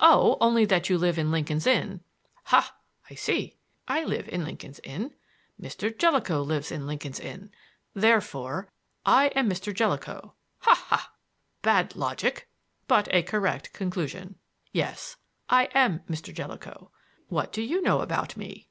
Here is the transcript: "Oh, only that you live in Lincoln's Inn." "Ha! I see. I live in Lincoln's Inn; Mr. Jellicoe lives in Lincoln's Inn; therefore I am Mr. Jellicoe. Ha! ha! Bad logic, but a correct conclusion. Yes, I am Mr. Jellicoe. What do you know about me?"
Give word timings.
"Oh, 0.00 0.36
only 0.40 0.64
that 0.64 0.90
you 0.90 0.98
live 0.98 1.16
in 1.16 1.30
Lincoln's 1.30 1.64
Inn." 1.64 2.00
"Ha! 2.46 2.74
I 3.08 3.14
see. 3.14 3.56
I 3.86 4.02
live 4.02 4.28
in 4.28 4.42
Lincoln's 4.44 4.80
Inn; 4.82 5.14
Mr. 5.62 5.96
Jellicoe 5.96 6.42
lives 6.42 6.72
in 6.72 6.88
Lincoln's 6.88 7.20
Inn; 7.20 7.52
therefore 7.94 8.72
I 9.06 9.26
am 9.26 9.48
Mr. 9.48 9.72
Jellicoe. 9.72 10.34
Ha! 10.58 10.74
ha! 10.74 11.12
Bad 11.62 11.94
logic, 11.94 12.48
but 12.88 13.06
a 13.14 13.22
correct 13.22 13.72
conclusion. 13.72 14.34
Yes, 14.72 15.16
I 15.48 15.66
am 15.66 16.00
Mr. 16.10 16.34
Jellicoe. 16.34 16.90
What 17.28 17.52
do 17.52 17.62
you 17.62 17.80
know 17.80 18.00
about 18.00 18.36
me?" 18.36 18.66